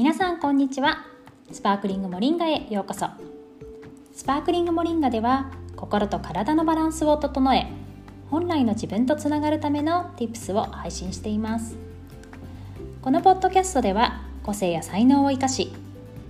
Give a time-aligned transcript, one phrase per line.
[0.00, 1.04] 皆さんこんにちは。
[1.52, 3.06] スパークリングモリンガへようこそ。
[4.14, 7.66] スパークリングモリンガでは心と体のバランスを整え
[8.30, 11.76] 本来の自分とつながるための Tips を配信しています。
[13.02, 15.70] このポッドキャストでは個性や才能を生かし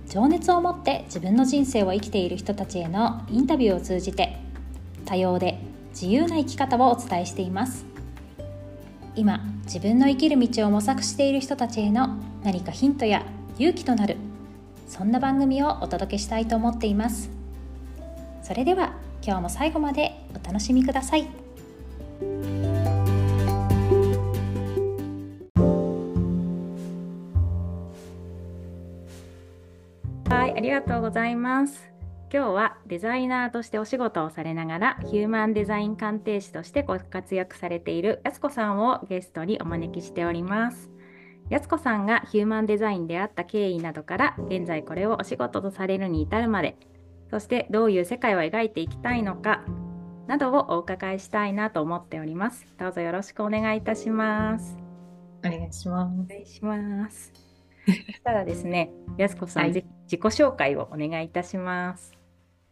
[0.09, 4.37] 情熱を持って自分の人生を生きている人たちへのインタビューを通じて
[5.05, 5.61] 多様で
[5.91, 7.85] 自由な生き方をお伝えしています。
[9.15, 13.23] 今自分の生きる道を模索している人たちへの何かヒントや
[13.57, 14.17] 勇気となる。
[14.87, 17.29] そんな番組をお届けしたいと思っています。
[18.43, 18.93] それでは
[19.23, 21.27] 今日も最後までお楽しみください。
[30.27, 31.91] はいありがとうございます。
[32.33, 40.89] 今日はデザイナーとしてお仕事をされながらヒューマンデザイン鑑定士としてご活躍されているやすこさんをゲストにお招きしております。
[41.51, 46.77] やすこさんがヒューマンデザインであった経緯などから現在これをお仕事とされるに至るまで
[47.29, 49.65] そしてどういう世界を描いていきたいのか
[50.27, 52.65] などをお伺いしたいなと思っております。
[52.79, 54.77] どうぞよろしくお願いいたします。
[55.45, 56.21] お願いします。
[56.21, 57.33] お願いします。
[57.85, 62.13] そしたらですねやすこさん、はい、自己紹介をお願いいたします。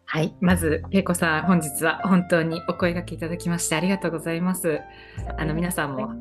[0.05, 4.79] はい、まず、けいこさん、本日は本当にお声がけいただきましてありがとうございます。
[5.37, 6.13] あの皆さんも、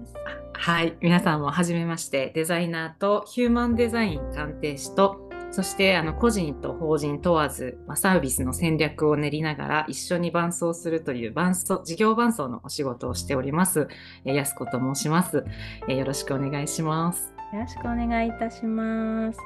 [0.60, 13.86] はい、皆さんも初めまして、デザイナーとヒューマンデザイン鑑定士と、そしてあの個人と法人問わず、まあ、サービスの戦略を練りながら一緒に伴走するという伴走事業伴走のお仕事をしております。
[14.24, 15.44] えやすこと申します、
[15.86, 17.32] えよろしくお願いします。
[17.52, 19.38] よろしくお願いいたします。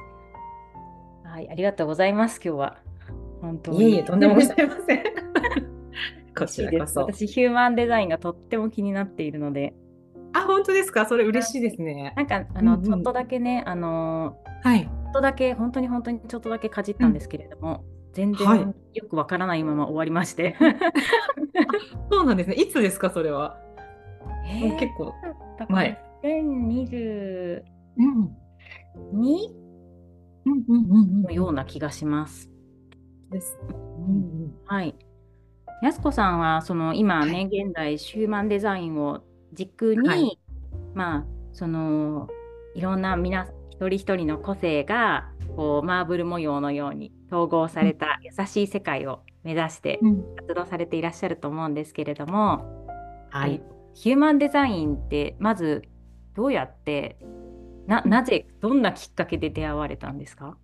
[1.23, 2.41] はい、ありがとうございます。
[2.43, 2.77] 今日は。
[3.39, 3.81] 本当に。
[3.81, 5.03] いえいえ、とんでもございません。
[6.35, 7.01] こちらこそ。
[7.01, 9.75] 私、ヒューマンデザインがとっても気になっているので。
[10.33, 11.05] あ、本当ですか？
[11.05, 12.13] それ嬉しいですね。
[12.15, 14.83] なんか、あの、うんうん、ちょっとだけね、あの、はい。
[14.83, 20.55] ちょっとだけ、本当に本当にちょっとだけかじったんですけれども、うん、全然よくわからないまま終わりまして。
[22.11, 22.55] そうなんですね。
[22.55, 23.57] いつですか、それは？
[24.47, 25.13] えー、結構
[25.69, 26.01] 前。
[26.23, 27.63] 2022
[31.21, 32.49] のような気がします。
[33.29, 33.59] です。
[33.69, 34.95] うん、はい。
[35.81, 39.21] やすこさんはその今ね、はい、現在ヒューマンデザインを
[39.53, 40.39] 軸に、はい、
[40.93, 42.27] まあその
[42.75, 49.99] いろんな皆一人一人の個性がこうマーブル模様のように統合された優しい世界を目指して
[50.37, 52.85] 活動されていらっしゃると思うんですけれども、
[53.33, 53.61] うん、はい、
[53.93, 55.83] ヒューマンデザインってまず
[56.35, 57.17] どうやって
[57.85, 60.57] ななぜどんなきっかけで出会われたんですか？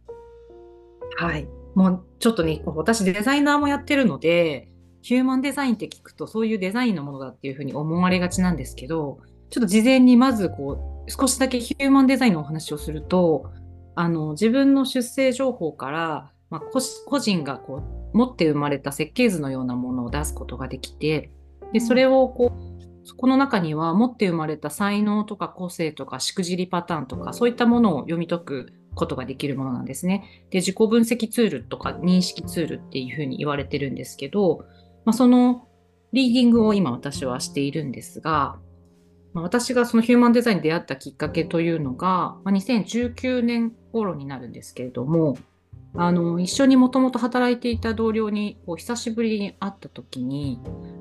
[1.18, 1.48] はい。
[1.76, 4.72] もうちょっとね、私デザイナーもやってるので、
[5.02, 13.52] ヒューマンデザインって聞くとそういうデザインのものだっていうふうに思われがちなんですけど、ちょっと事前にまずこう、少しだけヒューマンデザインのお話をすると、
[13.96, 16.62] あの、自分の出生情報から、まあ、
[17.06, 17.84] 個人がこ
[18.14, 21.32] う、持って生まれた設計図のようなものを出すことができて、
[21.74, 30.46] で、それをこう、そこの中には持って生まれた才能とか個性とかしくじりパターンとかそういったものを読み解くことができるものなんですね。
[30.52, 34.66] で、自己分析ツールとか認識ツールっていうふうに言われてるんですけど、
[35.06, 35.68] まあ、その
[36.14, 38.60] リーディングを今私はしているんですが、
[39.34, 45.38] まあ、私がそのヒューマンデザインに出会ったきっかけというのが、まあ、2019年頃になるんですけれども、
[45.96, 50.60] あの、一緒にもともと働いていた同僚にこう久しぶりに会った時に、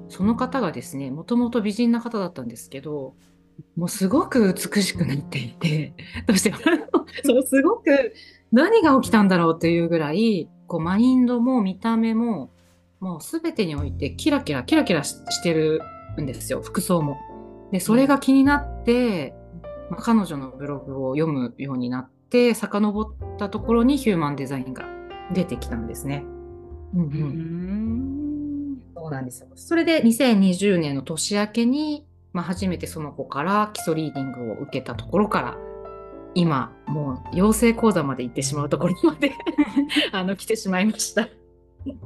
[0.09, 3.15] その方がですね、もともと美人な方だったんですけど、
[3.77, 5.95] もうすごく美しくなっていて、
[6.27, 6.53] どうして
[7.25, 8.15] そうすごく
[8.53, 12.51] 何が起きたんだろうっていうぐらい、こうマインドも見た目も、
[13.01, 15.83] もうすべてにおいてキラキラキラキラしてる
[16.21, 17.19] んですよ、服装も。
[17.73, 19.35] で、それが気になって、
[19.91, 23.07] まあ、彼女のブログを読むようになって、遡っ
[23.39, 24.85] たところにヒューマンデザインが
[25.33, 26.25] 出てきたんですね。
[26.95, 29.49] うんうん、そうなんですよ。
[29.55, 35.57] それで2020年の年明けにまあ、初めてその子から基礎リーディングを受けたところから
[36.35, 39.33] 今もう養成講座まで行ってしまうところまで
[40.13, 41.29] あの来てしまいました。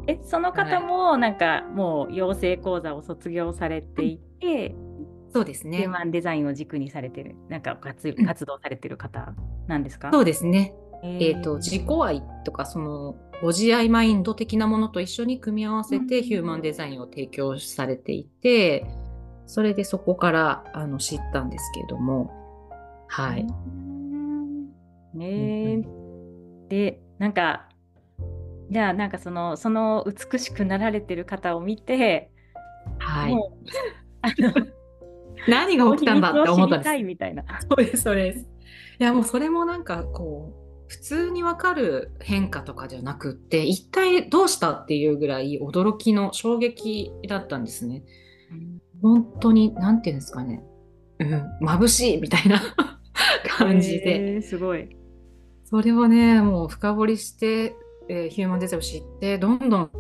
[0.07, 5.79] えその方もなんかもう養成講座を卒業されていて、うん、そうですね。
[5.79, 9.35] ヒューマンデザインを軸にされてるなんか活活動されてる方
[9.67, 10.75] なんですか、そうですね。
[11.05, 18.87] えー、と自己愛とかそのご自愛マインド的なものと一緒に組み合わせてヒューマンデザインを提供されていて、
[19.47, 22.31] それでそこからあの知ったんですけれども、
[23.09, 23.47] はい。
[25.15, 27.69] ねえ、うん、で、なんか、
[28.73, 32.31] じゃあなんかその、その美しくなられてる方を見て、
[32.99, 33.33] はい。
[34.23, 34.55] あの
[35.47, 37.03] 何が起きたんだって思ったんです。
[37.05, 37.45] みたいな。
[37.61, 38.49] そうです、そうです。
[38.99, 48.05] いや、もうそれもなんかこう、普通にわかる変化とかじゃなくって一体どうしたっていうぐらい驚きの衝撃だったんですね。
[49.03, 50.63] 本当に何て言うんですかね、
[51.19, 52.61] うん、眩しいみたいな
[53.59, 54.97] 感じで、えー、すごい
[55.65, 57.75] それはねもう深掘りして、
[58.09, 59.91] えー、ヒューマンデザインを知ってどんどん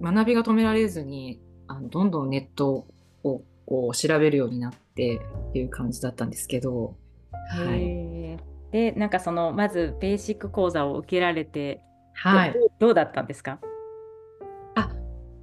[0.00, 2.86] 学びが止められずにあのどんどんネット
[3.22, 5.20] をこう調べるようになって
[5.50, 6.96] っていう感じだったんですけど。
[7.50, 8.38] はい、
[8.70, 11.82] でなんかそのまずベーシック講座を受けられて、
[12.14, 13.58] はい、どうだったんですか？
[14.74, 14.94] あ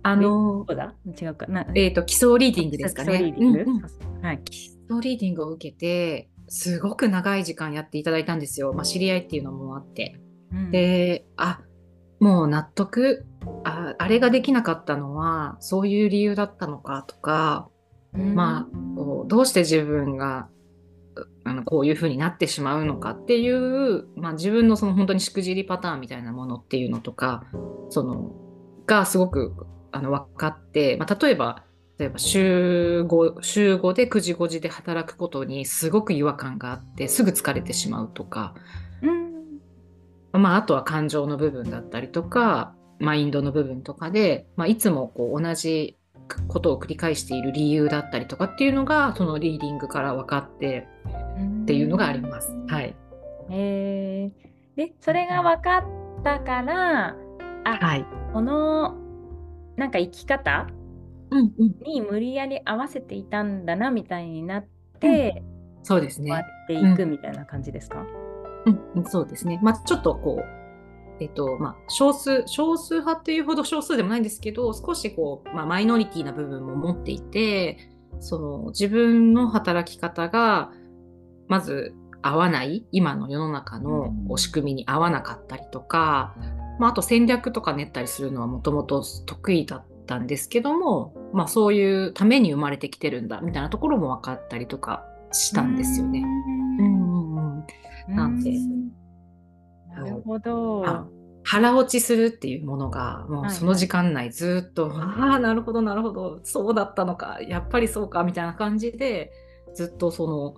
[0.04, 0.66] あの
[1.22, 1.46] 違うか。
[1.48, 3.18] なえっ、ー、と基礎リーディングですかね。
[3.18, 8.74] 基礎リーディングを受けてすごく長い時間やっていただいたんですよ。
[8.74, 10.20] まあ、知り合いっていうのもあって。
[10.52, 11.62] うん、であ
[12.20, 13.26] もう納得
[13.64, 17.70] ああれができなかったのはそういう理由だったのかとか、
[18.14, 20.50] うん、まあこうどうして自分が
[21.44, 27.44] あのこういう風になってしまうのかっていう、まあ、自分のその本当にしくじりパターンみたいなものっていうのとか
[27.90, 28.32] その
[28.86, 29.54] がすごく
[29.92, 31.64] あの分かって、まあ、例えば
[31.98, 38.89] 例えば週 5, 週5で9時5時で働くことにすごく違和感があってすぐ疲れてしまうとか、うん
[40.34, 45.98] まあ、あとは感情の部分だったりとかマインドの部分とかで、まあ、いつもこう同じ
[46.48, 50.88] ことを繰り返している理由だったりとかっていうのがそのリーディングから分かって
[51.64, 52.56] っていうのがあります。
[52.68, 52.96] はい、
[53.50, 57.16] えー、でそれが分かったから
[57.64, 58.96] あ、はい、この
[59.76, 60.68] なんか生き方
[61.84, 64.68] に無理やり合わせていたんだなみたいになっ
[65.00, 65.44] て、
[65.78, 66.32] うん、そうですね。
[66.64, 68.08] っていくみたいな感じですか、うん、
[68.66, 69.60] うん、そうですね。
[69.64, 70.60] まあ、ちょっとこう
[71.22, 77.78] えっとまあ、少数少数派っていうほど少数でもないんですけど少しこう、まあ、マイノリティな部分も持っていて
[78.20, 80.72] その自分の働き方が
[81.48, 86.36] まず合わない今の世の中のこう仕組みに合わなかったりとか、
[86.80, 96.24] まあ、あと戦略とか練ったりするのはもともと得意だったんですけども、まあ、そういうために生まれてきてるんだみたいなところも分かったりとかしたんですよね。
[96.80, 97.09] うん
[98.16, 98.54] なんで
[99.90, 100.84] なるほど。
[101.44, 104.98] 腹落ちするっていうものがもうその時間内ずっと、はい。
[104.98, 106.40] はい、ああなるほどなるほど。
[106.44, 107.40] そうだったのか。
[107.42, 109.32] やっぱりそうかみたいな感じで
[109.74, 110.56] ずっとその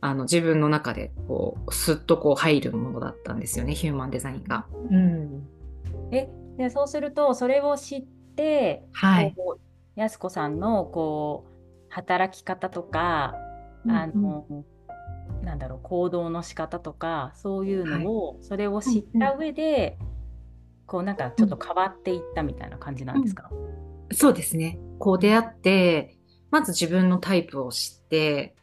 [0.00, 4.66] あの自分の中でこうすっとこう入るものだったんですよねヒューマンデザインが。
[4.90, 5.46] うん、
[6.10, 8.04] えでそうするとそれを知っ
[8.36, 9.34] て、はい、
[9.96, 11.50] やすこさんのこう
[11.90, 13.34] 働き方とか、
[13.84, 14.64] うんうん、あの
[15.42, 20.06] なんだろう行動の仕方とかそういうのを、はい、それを知った上で、うん。
[20.06, 20.12] うん、
[20.86, 24.78] こうなんかちょっと変わっていったみたいな感じなんですか、うん、そうですね。
[24.98, 26.16] こう出会って
[26.50, 28.54] まず自分のタイプを知って、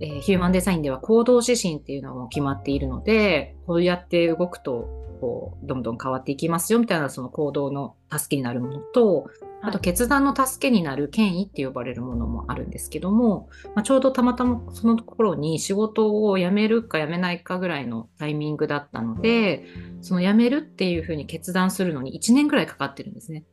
[0.00, 4.88] えー、ヒューマンデザインでは行動指針っていうのも決まっているのでこうやって動くと
[5.24, 9.30] こうどんどん変わっていきますよみたいなその行動の助けになるものと
[9.62, 19.64] あと決断の助けになる権威って呼ばれるものもあるんですけども、まあ、ちょうどたまたまその頃に仕事を辞めるか辞めないかぐらいのタイミングだったので
[20.02, 23.44] その辞めるっていうふうに決断するのに1年ぐらいかかってるんですね。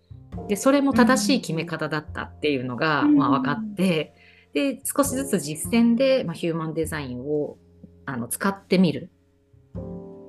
[0.50, 4.13] でそれも正しい決め方だったっていうのが、まあ、分かって、
[4.53, 7.57] で少しずつ実践で、まあ、ヒューマンデザインを
[8.05, 9.12] あの使ってみる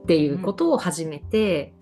[0.03, 1.73] っていうことを始めて、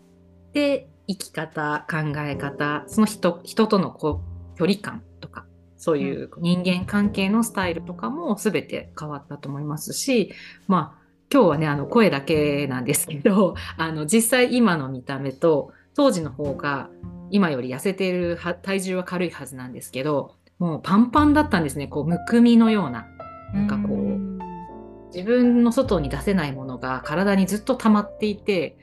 [0.52, 4.20] で生き方考え方その人人とのこ
[4.54, 5.44] う距離感とか
[5.76, 10.32] そういう人間関係のスタイルとかも全て変わったと思いますし
[10.68, 11.00] まあ
[11.32, 16.90] 今日はねあの声だけなんですけど あの実際今の見た目と当時の方が
[17.30, 21.88] 今より痩せている体重は軽いはずなんですけどもうパンパンだったんですね。
[21.88, 23.06] こうむくみのような
[23.54, 24.39] なんかこう
[25.14, 28.76] 自分の外に出せないものが体にずっと溜まっていて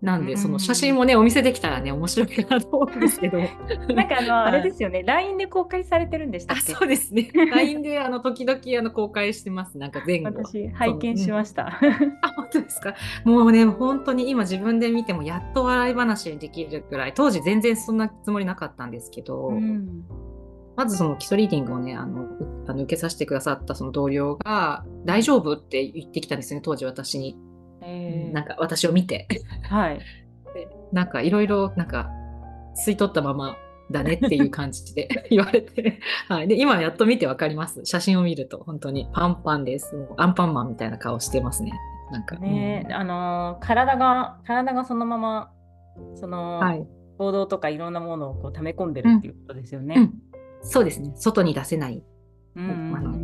[0.00, 3.38] なんで、その写真もね、お見せできたらね、面白いなと思うんですけど。
[3.92, 6.72] なんかあの、あれですよね、LINE で公開されてるんでしたっけ？
[6.72, 7.28] そうですね。
[7.50, 9.76] LINE であの時々あの公開してます。
[9.76, 10.26] なんか前後。
[10.26, 11.66] 私、拝見しました。
[11.66, 12.94] あ、本当ですか？
[13.24, 20.04] もうね、本当に今自分で見てもやっと笑い話にできるくらい、当時全然そんなつもりなかったんですけど、うん、
[20.78, 22.28] まずその基礎リーディングをね、あの、
[22.68, 27.36] あの受けさせてくださったその同僚が、大丈夫って言ってきたんですね、当時私に。
[27.82, 28.28] え。
[28.30, 29.26] ー、なんか私を見て、
[29.68, 29.98] はい、
[30.54, 32.10] でなんかいろいろなんか
[32.86, 33.56] 吸い取ったまま
[33.90, 37.80] だねっていう感じで 言われて、はい、で今やっと見てわかります。
[37.84, 39.08] 写真を見ると本当に。
[39.12, 39.96] パンパンです。
[39.96, 41.72] もうアンパンマンみたいな顔してますね。
[42.12, 42.36] なんか。
[42.36, 45.50] ね、うん、あのー、体が体がそのまま
[46.14, 46.86] その、はい、
[47.18, 50.12] 行動とかいろんなものをこう溜め込んでるっていうことですよね、うんうん、
[50.62, 51.12] そうですね。
[51.16, 52.02] 外に出せない、
[52.56, 53.18] うん、あの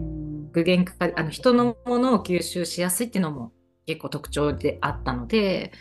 [0.52, 3.52] 具現化あの人のものを吸収しやすいっていうのも
[3.86, 5.72] 結構特徴であったので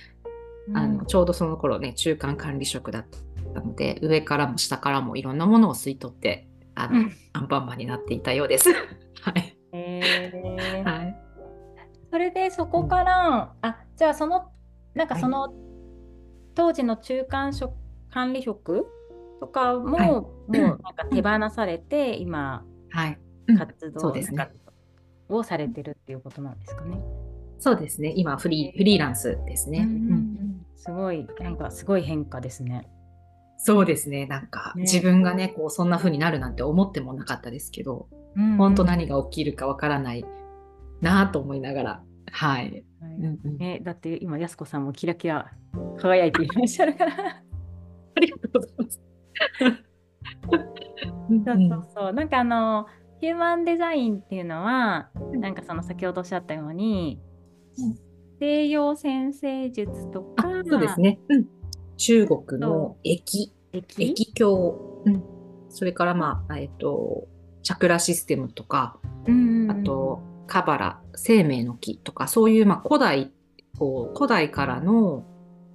[0.74, 3.06] あのちょうどその頃ね中間管理職だっ
[3.54, 8.70] たので上からも下からもいろんなものを吸い取ってあの、アンパンマンになっていたようです。
[9.22, 9.58] はい。
[9.74, 11.20] えー、はい。
[12.10, 14.52] それでそこから、うん、あじゃあその
[14.94, 15.52] なんかその、はい、
[16.56, 17.74] 当時の中間職
[18.12, 18.88] 管理職
[19.44, 23.20] とかも、はい、もうなんか手放されて、今、はい、
[23.58, 24.26] 活動、うんね、
[25.28, 27.02] をされてるっていうことなんですかね。
[27.60, 28.14] そうですね。
[28.16, 29.80] 今フリーフリーランスですね。
[29.80, 32.88] うん、すごいなんかすごい変化ですね。
[33.58, 34.28] そうですね。
[34.28, 38.08] なんか、ね、自分がねこうそんな風になるなんて思ってもなかったですけど、
[38.38, 40.26] うんうん、本当何が起きるかわからない
[41.02, 42.86] なと思いながら、はい。
[43.02, 45.52] はい、うんうん、ね、だって今やすこさんもキラキラ
[45.98, 47.44] 輝いていらっしゃるから。
[48.16, 49.02] ありがとうございます。
[51.46, 52.14] そうそうそう。
[52.14, 52.88] なんかあの
[53.24, 57.22] ヒューマンデザインっていうのは、なんかその先ほどおっしゃったように、
[58.40, 61.46] 西洋先生術とか、そうですね、うん、
[61.96, 64.34] 中国の駅、駅？
[64.34, 65.24] 教、うん、
[65.70, 67.28] それからまあ、えっ、と、
[67.62, 69.00] チャクラシステムとか、
[69.70, 73.32] あと、カバラ、生命の木とか、そういうまあ古代、
[73.80, 75.24] こう古代からの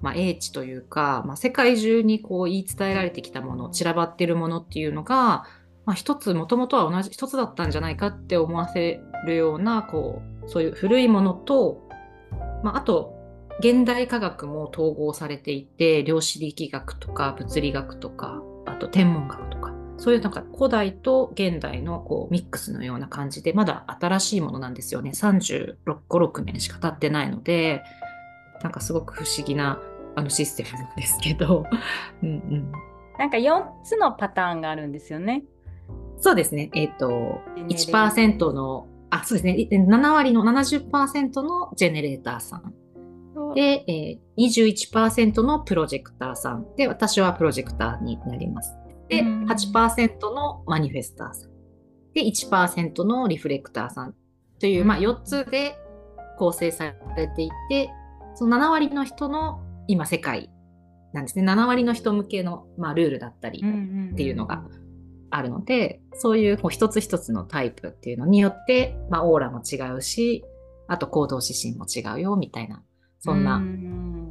[0.00, 5.44] まあ、英知というか、まあ、世界中にこう言い伝えられてきたもの散らばってるものっていうのが、
[5.86, 11.88] まあ、一つもともとは同じ一つだったんじゃないかって思わせるようなこうそういう古いものと
[12.62, 13.14] まあ、あと
[13.60, 25.10] 現代科学も統合されていて量子力学とか物理学とかあと天文学とかそういうなんか古代と現代のこうミックスのような感じでまだ新しいものなんですよね。
[25.10, 25.76] 36
[26.06, 27.82] 6年しか経ってないので
[28.62, 29.80] なんかすごく不思議な
[30.18, 31.64] あのシステムなんですけど
[32.22, 32.72] うん、うん、
[33.18, 35.44] なんか4つのパターンがあるんですよね。
[36.20, 36.70] そうですね。
[36.74, 39.68] えっ、ー、と、1%のあ、そうですね。
[39.70, 42.74] 7割の70%のジェネレーターさん。
[43.54, 46.66] で、えー、21%のプロジェクターさん。
[46.76, 48.76] で、私はプロジェクターになります。
[49.08, 51.50] で、8%のマニフェスターさん。
[52.12, 54.14] で、1%のリフレクターさん。
[54.60, 55.78] という、まあ、4つで
[56.36, 57.90] 構成されていて、
[58.34, 60.50] その7割の人の今世界
[61.12, 61.44] なんですね。
[61.44, 64.62] 7割の人向けの、まあ、ルールだったりっていうのが
[65.30, 70.44] あるので、そういうこう一つ一つのタイプっていうのによって、まあ、オーラも違うし、
[70.86, 72.82] あと行動指針も違うよみたいな、
[73.20, 73.62] そんな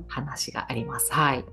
[0.07, 1.11] 話があります。
[1.11, 1.45] はい。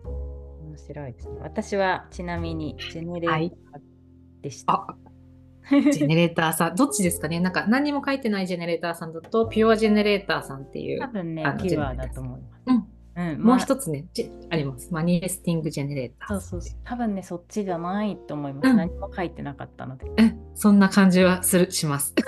[0.63, 1.39] 面白いですね。
[1.41, 4.73] 私はちなみにジェネレーターでした。
[4.73, 7.41] はい、ジェネレーターさん、 どっちですかね？
[7.41, 11.01] なんか何にも書いてないジェネレーターさんだと、ピュアジェネレーターさんっていう。
[11.01, 12.63] 多分ね、ピュアだと思います。
[12.67, 14.07] うんうん、もう一つね、
[14.51, 14.93] あります。
[14.93, 16.41] マニフェスティングジェネレーター。
[16.41, 18.69] そうそう多分ね、そっちじゃないと思います。
[18.69, 20.11] うん、何も書いてなかったので。
[20.17, 22.13] え、そんな感じはするします。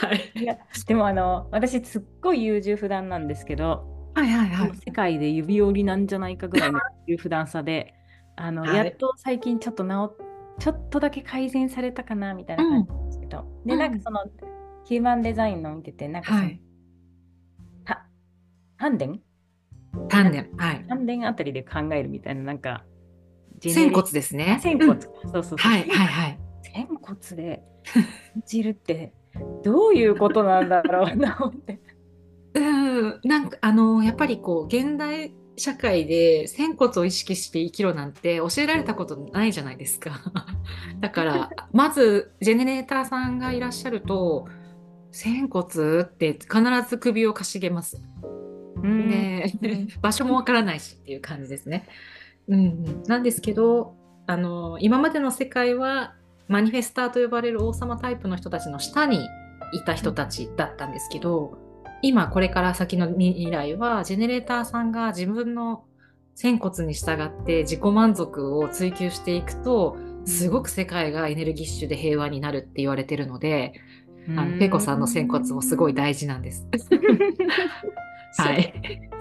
[0.00, 0.32] はい。
[0.40, 4.72] いや、でもあの、私すっごい優柔不断なんですけど、はいはいはい。
[4.84, 7.94] 世界で指折りなんじゃないかぐらいの優柔不断さで、
[8.34, 10.10] あの、はい、やっと最近ちょっと治
[10.58, 14.20] ちょっとだけ改善されたかなみたいな感じですけど、うん、で、なんかその、
[14.84, 16.60] ヒューマンデザインの見てて、なんかその、はい
[18.78, 19.06] 丹田？
[20.08, 20.84] 丹田、はい。
[20.88, 22.84] 丹田あたりで考えるみたいな、なんか、
[23.60, 24.58] 仙骨ですね。
[24.62, 25.00] 仙骨。
[25.00, 25.58] そうそうそう。
[25.58, 26.38] はいはいはい。
[26.62, 27.62] 仙骨で
[28.46, 29.12] じるって
[29.62, 31.80] どういうことなんだろうなって。
[32.54, 40.10] うん、なんかあのやっぱりこう現代社会で仙骨を意識して生きろなんて教えられたことないじゃないですか。
[41.00, 44.48] だからまずジェネレーターさんがいらっしゃると
[45.10, 48.00] 仙骨って必ず首をかしげます。
[48.84, 49.52] ね、
[50.00, 51.86] 場所もわからないしっていう感じですね。
[52.48, 53.94] うん、なんですけど
[54.26, 56.14] あの今までの世界は
[56.48, 59.26] マニフェスターと呼ばれる王様タイプの人たちの下に
[59.72, 61.58] いた人たちだったんですけど
[62.02, 65.84] 今これから先の未来はジェネレーターさんが自分の
[66.34, 73.72] 仙骨に従って自己満足を追求していくとすごく世界がエネルギッシュで平和になるって言われてるので
[74.36, 76.66] あのペコさんの仙骨もすごい大事なんです。
[78.36, 78.72] はい。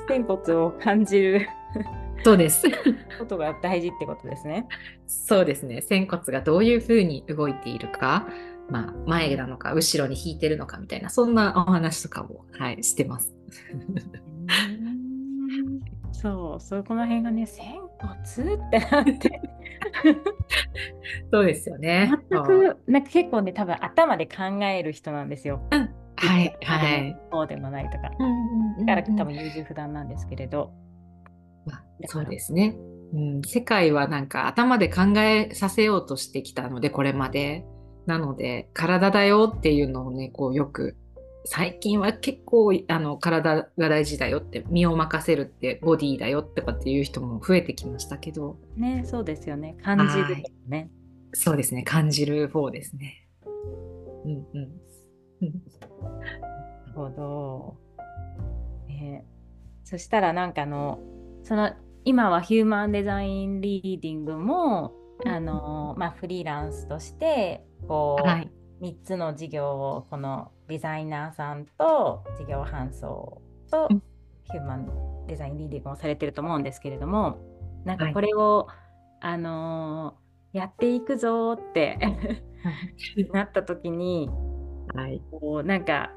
[0.07, 1.47] 仙骨を感じる
[2.23, 2.63] そうです。
[3.19, 4.65] ことが大事ってことですね。
[5.07, 5.81] そうですね。
[5.81, 8.27] 仙骨がどういうふうに動いているか、
[8.69, 13.35] まあ、前なのか、後ろに引いてるのかみたいな、そんなお話とかも、はい、してます。
[16.13, 17.65] そう、そうこの辺がね、仙
[17.99, 19.41] 骨ってなって
[21.31, 22.09] そうですよね。
[22.29, 25.61] 全く、なんか結構ね、多分頭で考える人なんですよ。
[25.71, 27.19] うんはい はい。
[27.31, 28.11] そうでもないとか。
[28.79, 30.71] だから多分優柔不断なんですけれど。
[31.65, 32.75] まあ、そうですね、
[33.13, 33.41] うん。
[33.43, 37.65] 世界はなんか頭で考えさせようとしてきたので、これまで。
[38.05, 40.97] なので、体だよっていうのをね、こうよく
[41.45, 50.89] 最近は結構あの体が大事だよって身を任せるってボディだよとかっていう人も増えてきましたけどねそうですよね感じるね
[51.33, 53.27] そうですね感じる方ですね
[54.25, 54.69] うんうん
[55.41, 55.49] な
[56.09, 57.77] るほど、
[58.89, 60.99] えー、そしたらなんかあの
[61.43, 61.73] その
[62.05, 64.93] 今はヒューマンデザインリーディングも
[65.25, 73.41] あの、まあ、フリーランスとしてこう、はい、3つの事業をこのデザイナーさんと事業搬送
[73.71, 73.87] と
[74.43, 77.37] ヒューマンデザインリーディングをされてると思うんですけれども
[77.85, 78.77] なんかこれを、はい、
[79.21, 81.99] あのー、やっていくぞって
[83.31, 84.29] なった時に、
[84.93, 86.11] はい、こうなんか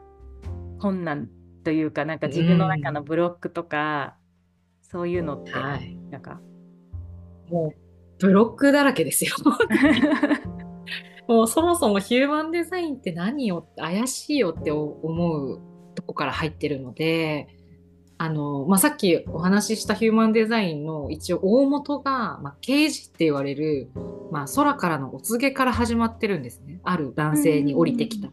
[0.78, 1.28] 困難
[1.64, 4.16] というかなんか自分の中のブロックとか、
[4.82, 6.40] うん、そういうのって、はい、なんか
[7.48, 7.80] もう
[8.18, 9.34] ブロックだらけですよ
[11.28, 15.60] もうそもそもヒューマンデザインって何よって怪しいよって思う
[15.94, 17.48] とこから入ってるので、
[18.18, 23.90] あの、まあ、さっきお話ししたヒューマンデザインの一応大元が、まあ、啓示って言われる、
[24.30, 26.80] まあ、空からのお告げから始まってるんですね。
[26.84, 28.28] ある男性に降りてきた。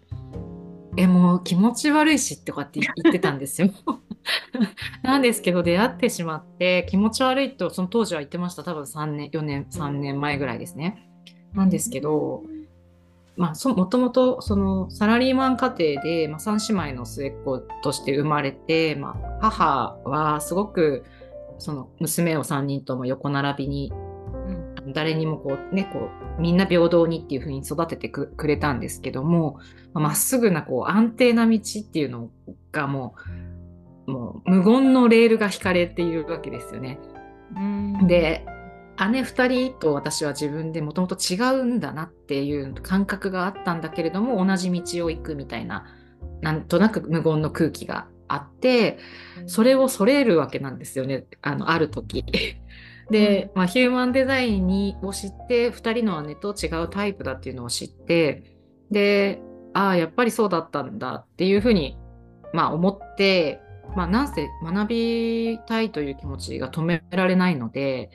[0.96, 3.70] え、もう気持ち悪いしとかって言ってたんですよ。
[5.04, 11.10] なんですけど出会ってしまって気持ち悪いとその当時は言ってました多分3年4年3年前ぐらいですね。
[11.54, 12.44] なんですけど、
[13.36, 21.04] まあ、もともとそのサラリーマン家庭で、まあ、3姉妹の末っ子として生まれて、まあ、母はすごく
[21.58, 24.13] その娘を3人とも横並びに、うん、
[24.88, 29.60] 誰にもこう、ね、こうみんな平等にっていうふうに育ててくれたんですけども
[29.94, 32.30] まっすぐなこう安定な道っていうの
[32.72, 33.16] がも
[34.08, 37.00] うもう無言のレールが引かれているわけですよね。
[38.08, 38.46] で
[38.98, 45.86] 姉2人と私は自分でもともと違うんだなっていう感覚があったんだけれども同じ道を行くみたいな
[46.42, 49.00] なんとなく無言の空気があって
[49.48, 52.24] それをそれるわけなんですよねあのある時。
[53.14, 58.58] で、まあ、ヒューマンデザインにを知って2人の姉と違うタイプだっていうのを知って
[58.92, 59.42] で
[59.74, 61.98] ああやっぱりそうだったんだっていうふうに、
[62.54, 63.62] まあ、思って、
[63.96, 68.10] まあ、なんせ学びたいという気持ちが止められないので。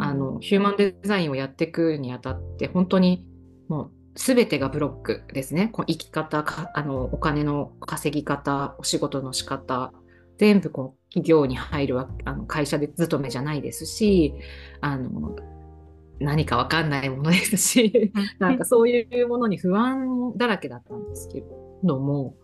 [0.00, 3.24] あのヒューマンデザインをやっていくにあたって本当に
[3.68, 9.92] もう全てがブロックですねこう生き方あのお金の稼ぎ方お仕事の仕方
[10.38, 14.34] 全部こう企業に入るあの会社で勤めじゃないですし
[14.80, 15.36] あの
[16.20, 21.42] 何か分かんないものですしなんかそういうものに不安だらけだったんですけ
[21.82, 22.34] ども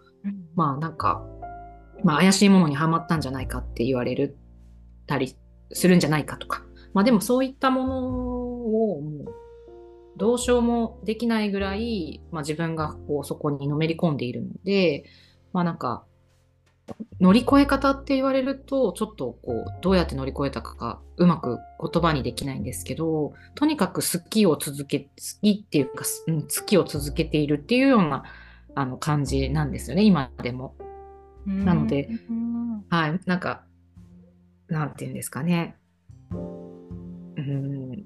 [0.55, 1.27] まあなんか、
[2.03, 4.37] まあ、怪しいものにはまったんじゃないかって言われる
[5.07, 5.37] たり
[5.73, 6.63] するんじゃないかとか。
[6.95, 7.99] まあでもそういったもの
[8.95, 9.35] をもう
[10.17, 15.05] どうしようもできないぐらい、まあ、自分がこうそこにのめり込んでいるので、
[15.53, 16.07] まあなんか
[17.21, 25.09] 乗り越え方って言われるとちょっとこうどうやって乗り越えたかがうまく言葉にできないんですけどとにかく好きを続け好
[25.43, 28.25] きっていうか、うん、好きを続けているっていうような
[28.75, 30.75] あの感じなんですよね今でも。
[31.47, 32.09] なので、
[32.89, 33.65] はいなんか
[34.69, 35.77] なんていうんですかね。
[36.33, 38.05] うん。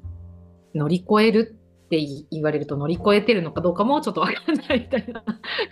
[0.75, 5.25] 乗り越えるって言われると乗り越えてるのかどうかもちょっとわからないみたいな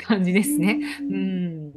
[0.07, 0.81] 感じですね。
[1.01, 1.73] うん、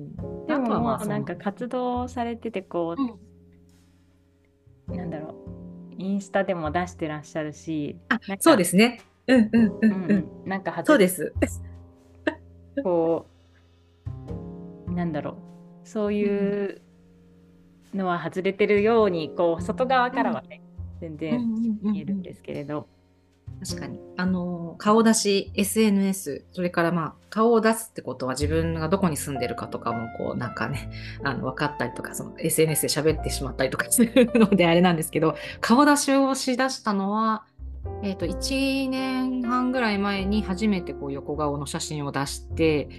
[0.50, 5.36] でもまあなんか活動されててこう、うん、なんだろ
[5.98, 9.02] うインスタでも出してらっしゃるしあそうですね。
[9.28, 10.14] うんうんうんう
[10.46, 10.50] ん。
[10.50, 11.34] なんかそうです。
[12.84, 13.28] こ
[14.88, 15.38] うなんだろ
[15.84, 16.82] うそういう
[17.94, 20.62] のは外れてるようにこう外側からはね、
[21.00, 22.88] 全然見えるんですけれど。
[23.68, 24.00] 確かに。
[24.16, 30.90] あの、顔出し、SNS、それからまあ、顔を出すってことは自分がどこに住んでるかとかも、こう、なんかね、
[31.24, 37.44] あの、分かったりとか、その SNS で喋ってしまったりとかするのであれなんですけど、顔出しをしだしたのは、
[38.04, 42.90] えっ、ー、と、1年半ぐらい前に初めてこう横顔の写真を出して、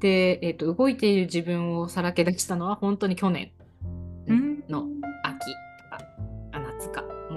[0.00, 3.52] で、えっ、ー、と、動いている自分をさらけ出したのは本当に去年
[4.68, 4.86] の。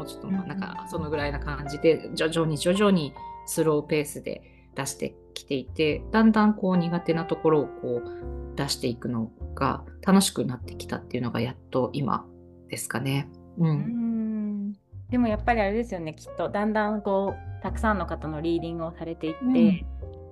[0.04, 3.14] もうちょっとなんかそのぐらいな感じで徐々に徐々に
[3.46, 4.42] スローペースで
[4.76, 12.26] 出してきていてだんだんこう苦手なところをこう出していくのが楽しくなってきたっていうのがやっと今
[12.70, 13.30] ですかね。
[13.58, 14.74] うん、うん。
[15.10, 16.50] でもやっぱりあれですよねきっと。
[16.50, 19.86] だんだんこうたくさんの方のリーディングをされていって、うん、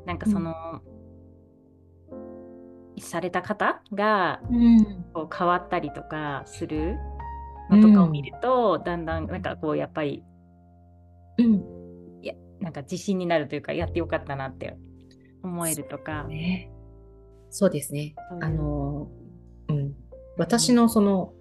[0.05, 0.53] なんかその、
[2.11, 2.15] う
[2.97, 4.41] ん、された方が
[5.13, 6.97] こう変わったりとかする
[7.71, 10.23] のとかを見ると、うん、だんだんなんかこうやっぱり、
[11.37, 11.55] うん、
[12.21, 14.75] いやなんか自信になるというかやってよかったなって
[15.43, 16.27] 思えるとか。
[17.49, 18.15] そうですね。
[18.41, 19.09] あの
[20.37, 21.33] 私のその、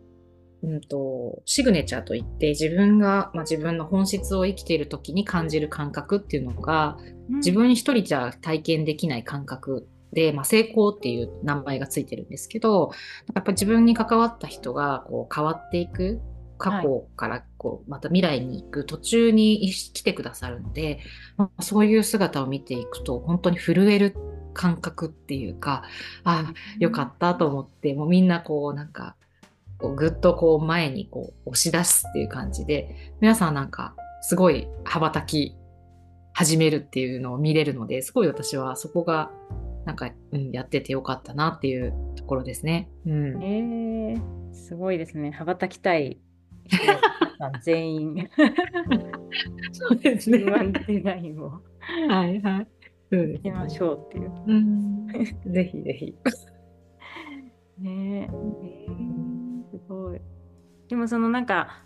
[0.62, 6.98] うんと、シグネチャーといって自分が、まあ、自分の本質を生きている時に感じる感覚っていうのが、
[7.36, 12.92] 自分一人じゃ体験できない感覚で、まあ、成功っていう名前がついてるんですけど
[13.34, 16.20] やっぱり自分に関わった人がこう変わっていく
[16.58, 21.00] 過去からこうまた未来に行く途中に来てくださるので、
[21.36, 24.14] まあ、そういう姿を見ていくと本当に震える
[24.52, 25.84] 感覚っていうか
[26.22, 29.16] ああよかったと思ってもうみんなこうなんか
[29.78, 35.56] こうぐっとこう前にこう押し出すっていう感じで皆さんなんかすごい羽ばたき
[36.34, 39.30] 始めるっていうのを見れるのですごい私はそこが
[39.90, 42.88] なんか、うん、やっててよかったなっていうところですね。
[43.06, 45.32] うん、えー、すごいですね。
[45.32, 46.20] 羽ばたきたい
[47.64, 48.28] 全員。
[49.72, 50.44] そうですね。
[50.86, 51.60] デザインを。
[52.08, 52.68] はいはい。
[53.10, 53.50] そうです、ね。
[53.50, 54.32] ましょうっていう。
[54.46, 55.08] うん、
[55.52, 56.16] ぜひぜひ。
[57.82, 60.20] ねえー、すごい。
[60.86, 61.82] でもそのなんか、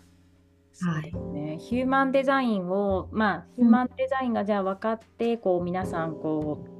[0.79, 6.74] はいね、ヒューマンデザインをまあヒューマンデザインがじゃあ分かって、こう皆さんこう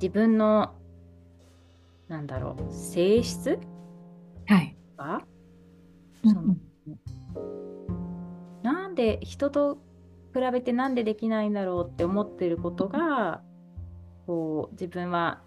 [0.00, 0.72] 自分の
[2.08, 3.58] なんだろう性質？
[4.46, 4.76] はい。
[4.96, 5.22] か、
[6.24, 6.56] その
[8.62, 9.78] なんで人と
[10.34, 13.42] 比べてなんでできないんだろうって思ってることが
[14.26, 15.40] こう自分は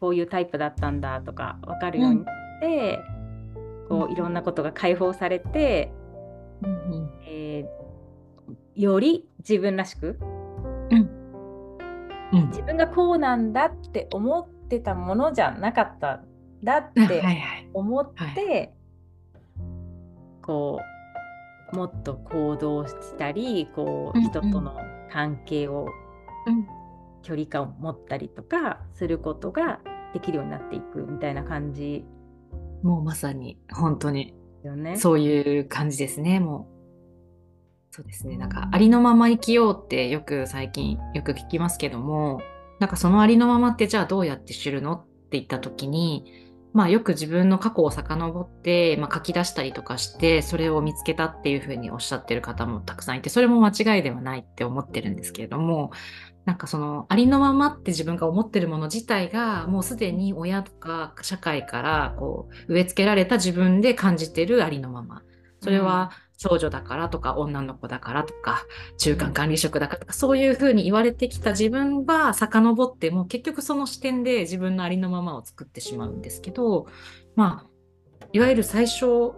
[0.00, 3.00] こういうタイプだったんだとか分かるようになって、
[3.54, 5.92] うん、こういろんなことが解放されて、
[6.62, 10.18] うん、えー、より自分らしく、
[10.90, 11.15] うん
[12.32, 16.22] 自分がこうなんだって思ってたものじゃなかった
[16.62, 17.00] だって
[17.72, 18.46] 思って、はい。
[18.46, 18.70] はい、
[20.42, 20.80] こ
[21.72, 24.76] うもっと行動したりこう人との
[25.12, 25.86] 関係を、
[26.46, 26.66] うん、
[27.22, 29.80] 距離感を持ったりとかすることが
[30.14, 32.04] できるようになっていくみたいな感じ。
[32.82, 34.34] もうまさに本当に、
[34.64, 36.75] ね、そういう感じですねもう。
[37.96, 38.36] そうですね。
[38.36, 42.42] なんかありのまま生きようってよく最近よく聞きますけども
[42.78, 55.90] なんかそのありのままってじゃあどうやって知るのって言った時にまあ、よく自分の過去を遡って、まあ、書き出したりとかしてそれを見つけたっていうふうにおっしゃってる方もたくさんいてそれも間違いではないって思ってるんですけれども
[56.44, 65.22] なんかそのありのままって自分が思ってるもの自体がもうすでに親とか社会からこう植え付けられた自分で感じてるありのまま。
[65.62, 68.64] それは少女だからとか女の子だからとか
[68.98, 76.86] 中間管理職だからとかそういうふうに言われてきた自分が遡っても結局その視点で自分のありのままを作ってしまうんですけど
[77.34, 79.32] まあいわゆる最初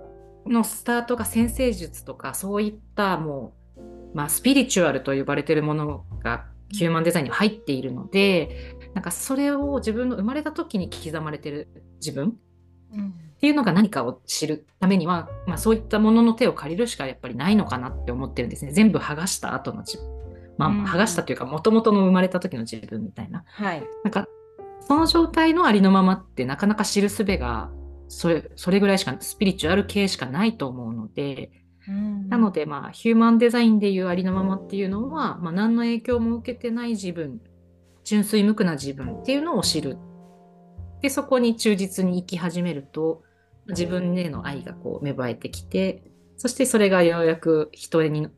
[0.46, 11.68] のスタートが先生術とかそういったもう、まあ、スピリチュアルと呼ばれてるものがヒューマンデザインに入っているのでなんかそれを自分の生まれた時に刻まれてる
[12.00, 12.36] 自分、
[12.92, 13.27] うん。
[13.38, 18.72] っていうのが何かを知るためには、まあ、そういったものの手を借りるしかやっぱりないのかなって思ってるんですね。
[18.72, 20.18] 全部剥がした後の自分。
[20.58, 23.44] まあ、剥がしたというか、もともとの生まれた時の自分みたいな。
[23.46, 23.86] はい。
[24.02, 24.26] なんか、
[24.80, 27.70] その状態のありのままってなかなか知るすべが、
[28.08, 31.52] それ、それぐらいしか、スピリチュアル系しかないと思うので、
[32.28, 37.40] なので、まあ、ヒューマンデザインでいうありのままっていうのは、まあ、何の影響も受けてない自分、
[38.02, 39.96] 純粋無垢な自分っていうのを知る。
[41.02, 43.22] で、そこに忠実に生き始めると、
[43.68, 46.02] 自分への愛がこう芽生えてきて
[46.36, 48.28] そしてそれがようやく人に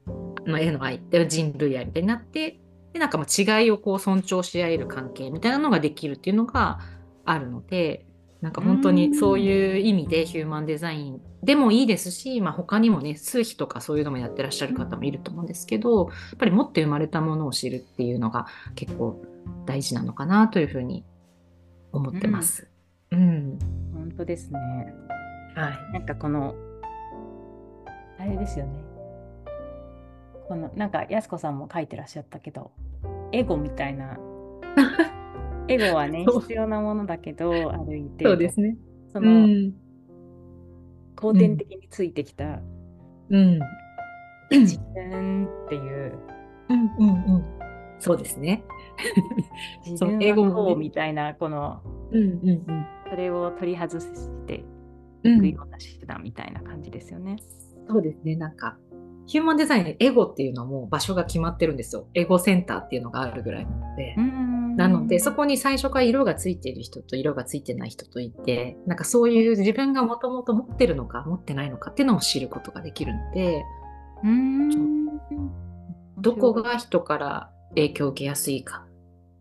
[0.46, 2.58] のへの愛人類愛みたいになって
[2.92, 6.80] でなんかもう違いをこう尊重し合える関係みたいなのができるっていうのが
[7.24, 8.06] あるので
[8.40, 19.22] なんか本当にそういう意味でヒューマンデザインでもいいですし、まあ、他にもね数秘とかそういうのもやってらっしゃる方もいると思うんですけどやっぱり持って生まれたものを知るっていうのが結構
[19.66, 21.04] 大事なのかなというふうに
[21.92, 22.69] 思ってます。
[23.12, 23.58] うん、うん、
[23.94, 24.58] 本当ですね。
[25.54, 26.54] はい、なんかこの
[28.18, 28.72] あれですよね。
[30.46, 32.70] このなんかやす子さんも書いてらっしゃったけど
[33.32, 34.18] エゴみたいな。
[35.68, 38.76] エゴはね必要なものだけど歩いてそうですね。
[39.12, 39.74] その、うん、
[41.16, 42.60] 後天的についてきた、
[43.30, 43.60] うん、
[44.50, 46.18] 自分っていう、
[46.68, 47.44] うんうんうん、
[48.00, 48.64] そうですね。
[49.86, 54.64] 自分はこうみたいなこの、うんうんうん、それを取り外して
[55.22, 57.36] いくような手段みたいな感じですよね。
[57.78, 58.36] うん、そうですね。
[58.36, 58.78] なんか
[59.26, 62.08] ヒューマンデザインエゴっていうのも場所が決まってるんですよ。
[62.14, 64.16] エゴセンターっていうのがあるぐらいなので。
[64.76, 73.62] なのでそこに最初から色がついている人と色がついてない人といてなんかそういう自分がもともと持ってるのか持ってないのかっていうのを知ることができるので。
[76.20, 78.86] どこが人から影響を受けやすいか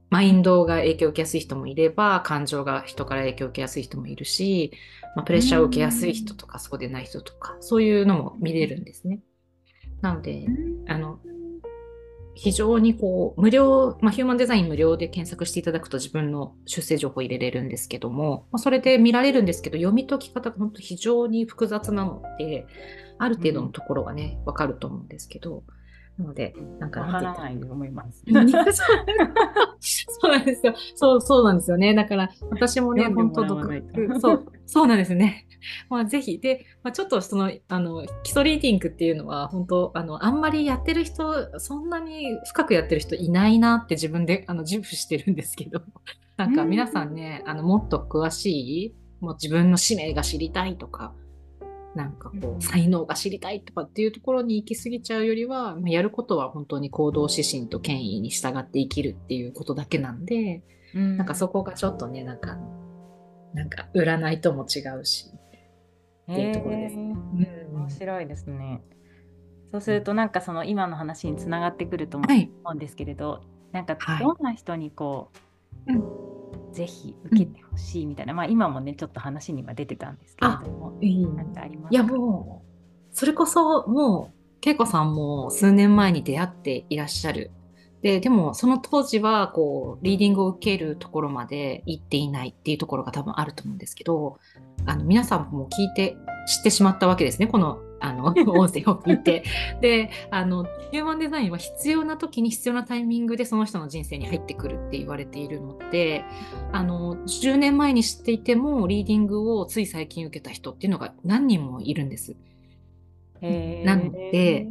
[0.10, 4.72] マインドが影響を受けやすい人もいれば、感情が人から影響を受けやすい人もいるし、
[5.16, 9.20] まあ、プレッシャーを受けやすい人とか、そうでない人とか、そういうのも見れるんですね。
[10.02, 10.48] なので、
[10.88, 11.20] あの、
[12.34, 22.66] 非常にこう、無料、まあ、ヒューマンデザイン無料で検索していただくと自分の出生情報入れれるんですけども、まあ、それで見られるんですけど、読み解き方が本当非常に複雑なので、
[23.20, 25.64] ある程度のところはね、わ、かると思うんですけど、
[26.20, 28.24] なので、なんかわからないと思います。
[29.80, 30.74] そうなんですよ。
[30.96, 31.94] そう、そうなんですよね。
[31.94, 35.48] だから、私もね、本当もらわないと独そう、そうなんですね。
[35.90, 36.40] まあ、ぜひ。
[36.40, 45.82] で、まあ、ちょっとその、あの、基礎リーディングっていうのは、本当あの、あんまりやってる人、そんなに深くやってる人いないなって自分で、あの、自負してるんですけど、
[46.36, 48.48] なんか皆さんね、あの、もっと詳し
[48.88, 51.14] い、もう自分の使命が知りたいとか、
[51.96, 52.58] なんかこうん。
[52.58, 62.58] う、才能が知りたいとかっていうところに行き過ぎちゃうよりは、まあやることは本当に行動指針と権威に従って生きるっていうことだけなんで、ななんかそこがちょっとね、なんか、
[63.54, 65.28] なんか占いとも違うし、
[66.32, 66.98] っていうところです。
[66.98, 67.04] ね。
[67.34, 67.38] う
[67.74, 67.76] ん。
[67.76, 68.84] 面白いですね。
[69.72, 72.52] そうするとなんかその今の話につながってくると思はい。
[72.72, 74.24] うんですけれど、なんかはい。
[74.24, 75.32] どんな人にこ
[75.88, 76.04] う、うん
[76.72, 87.52] ぜひ受けてほしいみたいな、まあ今もねちょっと話には出てたんですけれども、いいなんかありますいやもう、それこそもう、恵子さんも数年前に出会っていらっしゃる。
[88.02, 94.40] で、でもその当時は、こう、リーディングを受けるところまで行っていないっていうところが多分あると思うんですけど、
[94.86, 97.48] あの、皆さんも聞いて、知ってしまったわけですね。
[97.48, 99.44] この、あの、 音声を聞いて。
[99.82, 106.24] で、あの、ヒューマンデザインは必要な時に必要なタイミングでその人の人生に入ってくるって言われているので、
[106.72, 112.36] あの、10年前に知っていても、リーディングをつい最近受けた人っていうのが何人もいるんです。
[113.86, 114.68] なので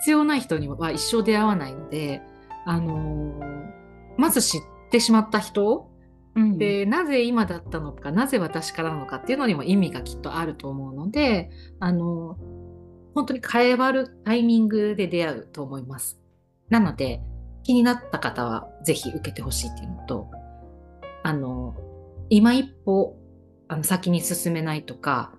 [0.00, 2.20] 必要ない人には一生出会わないので、
[2.64, 3.62] あのー
[4.16, 5.91] まず知ってしまった人うん
[6.34, 12.36] で、なぜ今だったのか、なぜ私からなのかっていうのにも意味がきっとあると思うので、あの
[13.14, 16.18] 本当に変わるタイミングで出会うと思います。
[16.70, 17.20] なので、
[17.62, 20.30] 気になった方はぜひ受けてほしいっていうのと、
[21.22, 21.74] あの、
[22.30, 23.16] 今一歩、
[23.68, 25.34] あの、先に進めないとか、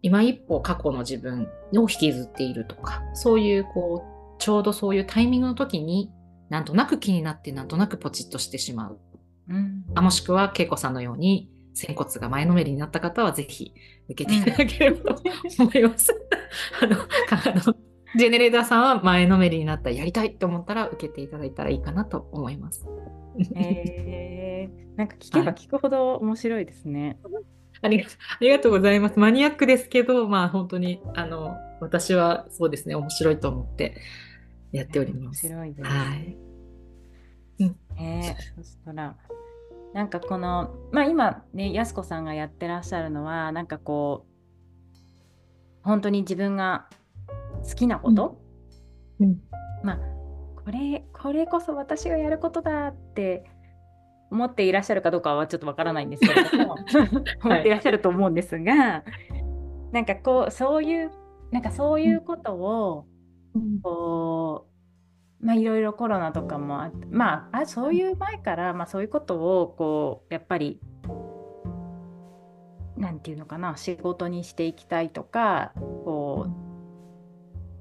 [0.00, 4.04] 今一歩過去の自分を引きずっているとか、そういう、こ
[4.36, 6.10] う、ちょうどそういうタイミングの時に、
[6.48, 8.98] なんとなく気になって、なんとなくポチッとしてしまう。
[9.52, 13.74] うんあもしくは、恵子さんのように、仙骨が前のめりになった方は、ぜひ
[14.08, 15.22] 受けていただければと
[15.58, 16.14] 思います。
[16.82, 17.76] あの、あの、
[18.16, 22.86] ジェネレーターさんは前のめりになったらやりたいと思ったら受けていただいたらいいかなと思います。
[23.54, 27.18] へーなんか聞けば聞くほど面白いですね。
[27.80, 29.18] ありがありがとうございます。
[29.18, 33.96] マニアックですけど、まあ本当に、あの、私はそうですね、面白いと思って
[34.72, 35.48] やっており面ます。
[35.48, 35.88] 白いです。
[35.88, 36.36] はい。
[37.94, 39.16] ねそしたら
[39.94, 44.98] なんかこのまあ今ねやすこさんがやってらっしゃるのはなんかこう
[45.82, 46.88] 本当に自分が
[47.68, 48.40] 好きなこと、
[49.20, 49.36] うん。
[49.82, 49.98] まあ
[50.64, 53.44] これこれこそ私がやることだって
[54.30, 56.76] 思っていらっしゃるかどうかはちょっとわからないんですけれども
[57.44, 59.04] 思っていらっしゃると思うんですが、
[59.92, 61.10] なんかこうそういう
[61.50, 63.04] なんかそういうことを、
[63.82, 64.71] こう、
[65.42, 70.80] まあ、いろいろコロナとかもあって、まあ、あそういう前から、まあ、そういうことを、こう、やっぱり、
[72.96, 75.72] なんていうのかな、仕事にしていきたいとか、
[76.04, 76.46] こ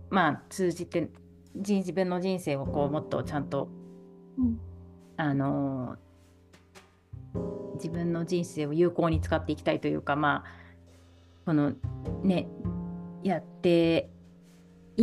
[0.10, 1.12] う、まあ、通じて、
[1.56, 3.70] 人自分の人生をこうもっとちゃんと、
[5.18, 5.98] あの
[7.76, 10.50] 自分の人生を有効に使っていきたいというかまあ
[11.46, 11.74] この
[12.24, 12.48] ね
[13.24, 14.10] やって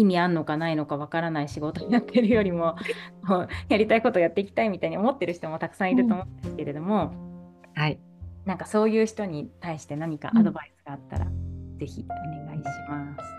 [0.01, 2.77] 意味あんのかないのかわからない仕事になってるよりも
[3.69, 7.13] やりたいことやっていきたいみたいに思ってる人もたくさんいると思うんですけれども、
[7.75, 7.99] はい。
[8.45, 11.27] なんかそういう人に対して何かアドバイスがあったら、
[11.79, 13.23] ぜひお願いします。
[13.23, 13.39] うん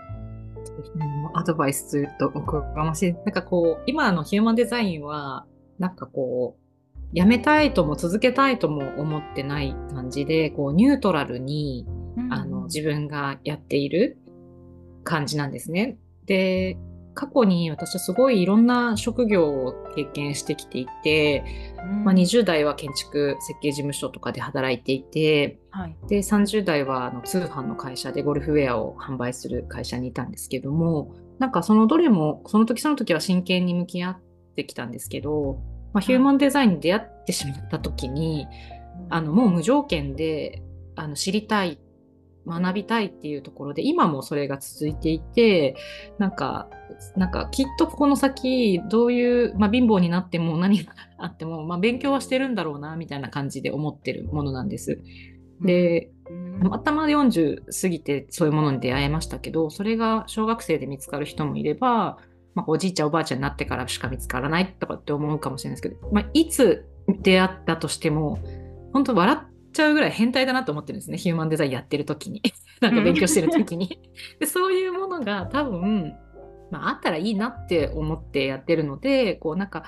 [1.34, 3.12] アドバイスするとおこがましい。
[3.12, 5.46] なんかこう、今のヒューマンデザインは、
[5.78, 11.86] なんかこう、やめたいとも続けたいとも思ってない感じで、こう、ニュートラルに、
[12.30, 14.18] あの、自分がやっている
[15.04, 15.96] 感じなんですね。
[16.30, 16.78] で、
[17.14, 22.04] 過去に私はすごいいろんな職業を経験してきていて、うん。
[22.04, 25.96] まあ、20代は建築設計事務所とかで働いていて、はい。
[26.08, 34.20] で、30代はあの通販の会社でゴルフウェアを販売する会社にいたんですけども、なんかそのどれも、その時その時は真剣に向き合っ
[34.54, 35.58] てきたんですけど、
[35.92, 38.46] まあ、ヒューマンデザインに出会ってしまった時に、
[39.08, 40.62] あの、もう無条件で、
[40.94, 41.80] あの、知りたい
[42.50, 45.76] 学びたいっていうところで今もそれが続いていて
[46.18, 46.68] なんか
[47.16, 55.00] なんかきっとこの先どういう、まあ、貧乏になっても何があっても、まあ、勉強はしてるんだろうなみたいな感じで思ってるものなんです。
[55.60, 56.10] で、
[56.70, 62.18] 頭40過ぎてそういうものに出会えましたけどそれが小学生で見つかる人もいれば、
[62.54, 66.86] まあ、おじいちゃんおばあちゃんになってからしか見つからないとかって思うかもしれないですけど、まあ、いつ
[67.22, 68.38] 出会ったとしても
[68.92, 69.38] 本当笑っ
[69.72, 71.18] ちゃうぐらい変態だなと思ってるんですね。
[71.18, 72.42] ヒューマンデザインやってる時に。
[72.80, 74.00] なんか勉強してる時に。
[74.38, 76.14] でそういうものが多分、
[76.70, 79.84] まあ、あったらいいなって思ってやってるのでこうなんか、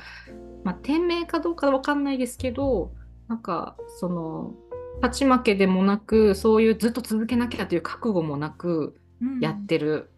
[0.64, 2.92] まあ、店名かどうかわかんないですけど
[3.28, 4.54] なんかその
[4.96, 8.94] 勝ち負けでもなくそういうずっと続けなきゃという覚悟もなく
[9.40, 10.08] やってる。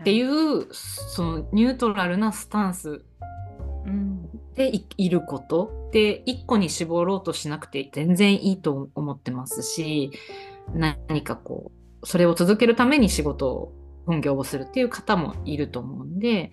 [0.00, 3.06] っていう、そのニュートラルなスタンス
[4.54, 5.90] でいること？
[5.92, 10.10] で一個に絞ろうとしなくて全然いいと思ってますし
[10.74, 11.70] 何かこ
[12.02, 13.72] うそれを続けるために仕事を
[14.06, 16.50] 本業をするっていう方もいると思うんで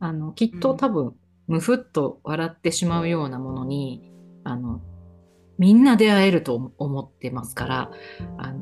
[0.00, 1.14] あのきっと多分、
[1.48, 4.12] むふっと笑ってしまうようなものに
[4.44, 4.80] あの
[5.58, 7.90] みんな出会えると思ってますから
[8.36, 8.60] あの、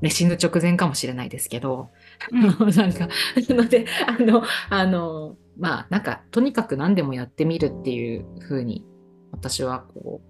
[0.00, 1.88] ね、死ぬ直前かもしれないですけど、うん、
[2.30, 2.50] な
[2.88, 3.08] んか
[3.50, 8.84] のであのあのまあなんかとにかく何でもやってみるっていうふうに
[9.32, 10.20] 私はこ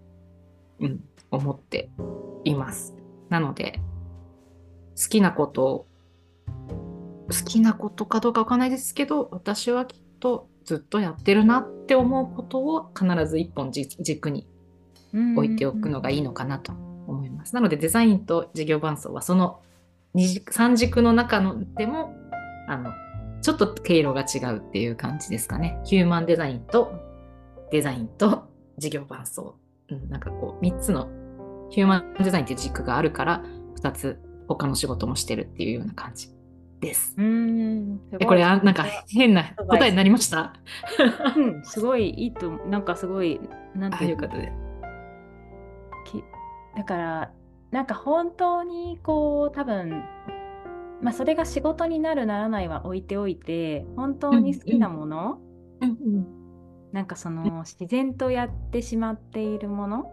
[0.80, 1.90] う、うん、思って
[2.44, 2.94] います。
[3.28, 3.80] なので
[4.96, 5.86] 好きなこと
[7.28, 14.46] 好きなことかどうかわかんないですけど私はきっとずっとやってるなって思うことを必ず一本軸に
[15.12, 16.72] 置いておくのがいいのかなと
[17.06, 17.54] 思います。
[17.54, 19.60] なのでデザインと事業伴走はその
[20.16, 22.14] 3軸の中のでも
[22.68, 22.92] あの
[23.42, 25.78] ちょっと経路が違うっていう感じですかね。
[25.84, 26.92] ヒューマンデザインと
[27.70, 28.48] デザインと
[28.78, 29.42] 事業伴走。
[29.88, 31.08] うん、なんかこう3つの
[31.70, 33.44] ヒューマンデザインっていう軸があるから
[33.80, 36.30] 2つ他の仕事もしてるっていうような感じ
[36.80, 37.14] です。
[37.16, 40.54] うんこれあなんか変な答えになりました、
[41.36, 43.40] うん、すごいいいとなんかすごい
[43.74, 44.52] なんていうかで
[46.76, 47.30] だから
[47.76, 50.02] なんか本当にこう多分
[51.02, 55.38] まあ、それが仕事になるならないは置いておいて本当に好きなもの、
[55.82, 56.26] うんうん、
[56.92, 60.10] なんかその自然とやってしまっているもの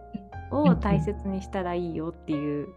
[0.50, 2.68] を大切にしたらいいよっていう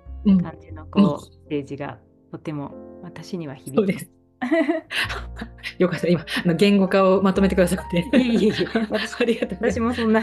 [0.41, 1.97] 感じのこう、ステージが
[2.31, 2.73] とても
[3.03, 4.09] 私には響きます。
[5.79, 7.99] よかった、今、あの言語化をまとめてくださって。
[8.17, 8.53] いえいえいえ、
[8.89, 10.21] 私 ありがとう私もそんな、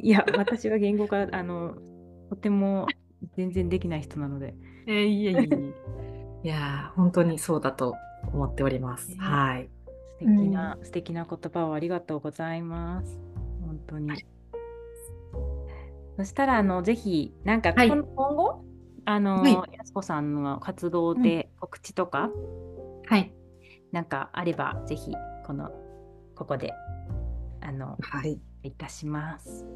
[0.00, 1.76] いや、私は言語化、あの、
[2.30, 2.88] とても
[3.36, 4.54] 全然できない人なので。
[4.86, 5.48] えー、いえいえ。
[6.44, 7.94] いや本当にそうだと
[8.32, 9.16] 思っております。
[9.18, 9.70] はい。
[10.18, 13.20] 素敵な、うん、素敵な言葉をありがとうございます。
[13.64, 14.10] 本当に。
[14.10, 14.26] はい、
[16.16, 18.64] そしたらあのぜひなんか、はい、今後
[19.04, 23.32] あの、はい、やすこさんの活動で告知とか、うん、はい、
[23.90, 25.12] なんかあればぜひ
[25.44, 25.70] この
[26.34, 26.72] ここで
[27.60, 29.66] あの、はい、いたします。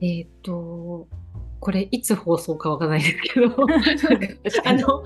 [0.00, 1.08] えっ、ー、と
[1.60, 3.46] これいつ放送かわからないですけど
[4.64, 5.04] あの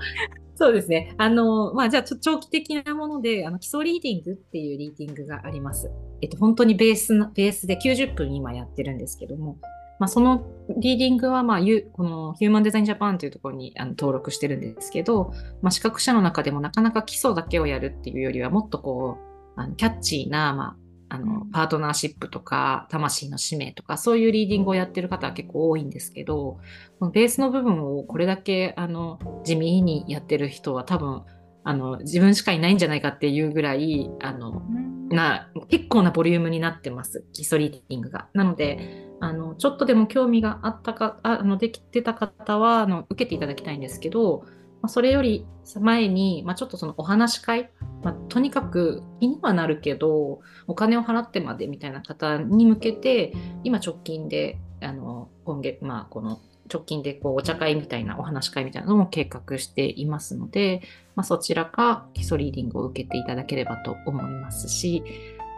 [0.61, 1.15] そうですね。
[1.17, 5.89] あの、まあ、じゃあ、長期的なもので、あの、基礎リーディングっていうリーディングがあります。
[6.21, 9.57] えっと、本当にベースベースで90分今やってるんですけども、
[9.99, 10.43] まあ、その
[10.77, 11.59] リーディングは、まあ、
[11.93, 19.17] このヒューマンデザインジャパンというところにあの登録してるんですけど、まあ、資格者の中でもなかなか基礎だけをやるっていうよりは、もっとこ
[19.57, 20.75] う、あのキャッチーな、まあ、
[21.13, 26.57] あの、パートナーシップとか、魂の使命とか、そういうリーディングをやってる方は結構多いんですけど、
[26.99, 31.23] このベースの部分をこれだけ、あの、地味にやってる人は多分、
[31.65, 34.61] あの、自分しかいないんじゃないかっていうぐらい、あの、
[35.09, 37.25] な、結構なボリュームになってます。
[37.33, 38.29] 基礎リーディングが。
[38.33, 44.45] なので、あの、ちょっとでも興味があったか、あの、できてた方は、あの、受けていただきたいんですけど、
[44.81, 45.45] まあ、それより
[45.79, 47.69] 前に、まあ、ちょっとそのお話し会、
[48.03, 56.39] まあ、とにかく気にはなるけどお金を払ってまでみたいな方に向けて今直近であの今月、まあ、この
[56.71, 60.81] 直近でこうお茶会みたいなお話し会みたいなのも計画していますので、
[61.15, 65.03] まあ、そちらか基礎リーディングを受けていただければと思いますし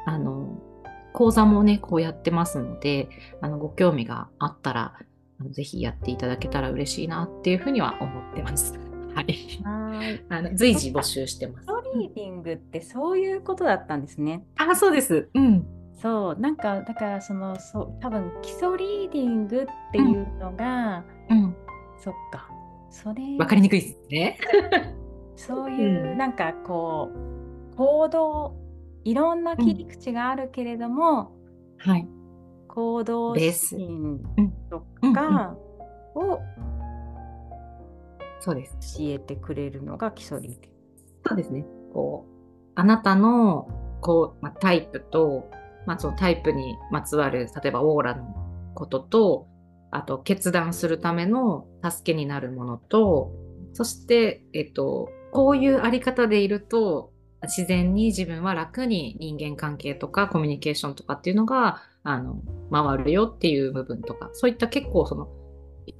[0.05, 0.59] あの
[1.13, 3.09] 講座もねこうやってますので
[3.41, 4.95] あのご興味があったら
[5.51, 8.92] ぜひやっていただけたら嬉しいなっていうふうには思ってます。
[9.13, 9.25] はい。
[9.63, 11.63] はい あの随時募集してます。
[11.63, 14.45] ストリーディングってそういうことだったんですね。
[14.57, 15.29] あ、そうです。
[15.33, 15.65] うん。
[15.93, 21.55] そうなんかだからそのそう多分基礎リーディングっていうのが、うん、うん、
[21.97, 22.49] そっか
[22.89, 24.37] それわかりにくいですね。
[25.35, 27.09] そういう、うん、なんかこ
[27.71, 28.55] う行動
[29.05, 31.33] いろんな切り口があるけれども、
[31.85, 32.07] うん、はい
[32.67, 34.19] 行動心
[34.69, 34.83] と
[35.13, 35.55] か
[36.15, 36.39] を
[38.43, 38.97] そうです。
[38.97, 40.59] 教えてくれるのが基礎理
[41.25, 41.65] そうですね。
[41.93, 42.33] こう
[42.75, 43.69] あなたの
[44.01, 45.49] こう、まあ、タイプと、
[45.85, 48.35] まあ、そのタイプにまつわる例えばオーラの
[48.75, 49.47] ことと
[49.91, 53.31] あと決断するための助けになるものと
[53.71, 57.13] そして、えっと、こういうあり方でいると
[57.43, 62.41] 自然に自分は楽に人間関係とかコミュニケーションとかっていうのがあの
[62.71, 65.29] 回るよっていう部分とかそういった結構その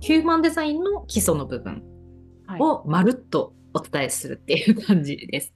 [0.02, 1.84] ヒューマンデザインの基礎の部分
[2.60, 5.54] をまるっとお伝えするっていう感じです。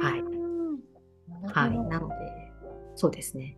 [0.00, 0.22] はい、
[1.52, 2.14] はい、なので
[2.96, 3.56] そうですね。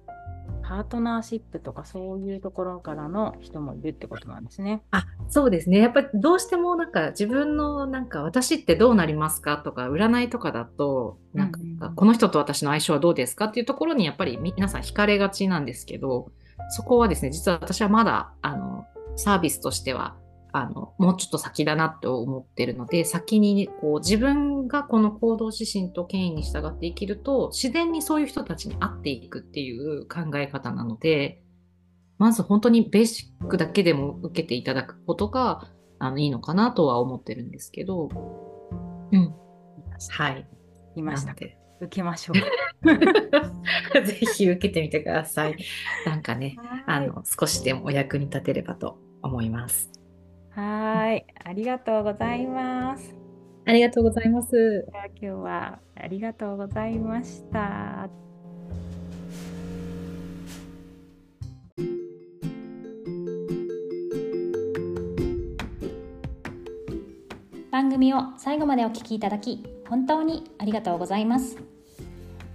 [0.63, 4.83] パートナーシップとかそういうところからの人もいるってことなんですね。
[4.91, 5.79] あそうですね。
[5.79, 16.31] やっぱりどうしてもなんか自分のなんか私ってどうなりますかとか占いとかだとなんかこの人と私の相性はどうですかっていうところにやっぱり皆さん惹かれがちなんですけど
[16.71, 20.17] そこはですね実は私はまだあのサービスとしては
[20.53, 31.43] あのもうちょっと先だなと思ってるので先にこう自分がこの行動指針と権威に従って生きると自然にそういう人たちに会っていくっていう考え方なので
[32.19, 38.09] まず本当にベーシックだけでも受けていただくことがあのいいのかなとは思ってるんですけど、
[39.13, 39.35] うん、
[40.11, 40.47] はい。
[40.97, 41.33] いました。
[41.33, 41.49] 受
[41.89, 42.37] けましょう。
[44.07, 45.57] ぜひ受けてみてください。
[46.07, 50.02] なんかね、あの少しでもお役に立てればと思います。
[50.55, 53.15] はい、ありがとうございます。
[53.65, 54.87] ありがとうございます。
[55.21, 58.11] 今日はありがとうございました。
[67.71, 71.57] 番組を最後までお聞きいただき本当にありがとうございます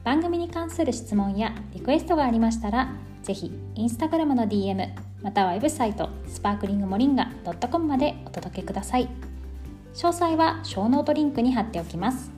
[0.03, 2.93] 番組に関する質問やリクエストがありましたら
[3.23, 7.32] ぜひインスタグラムの DM またはウェブサイトスパークリングモリンガ
[7.70, 9.09] .com までお届けください。
[9.93, 12.32] 詳細はショーノートにリンクに貼っておきます。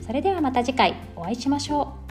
[0.00, 2.08] それではまた次回お会いしましょう。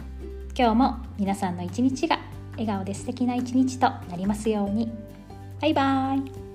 [0.57, 2.19] 今日も皆さんの一日が
[2.51, 4.91] 笑顔で素敵な一日となりますように。
[5.61, 6.46] バイバーイ。